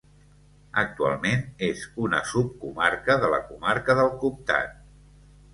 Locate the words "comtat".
4.25-4.77